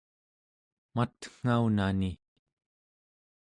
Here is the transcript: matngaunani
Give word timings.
matngaunani 0.95 2.11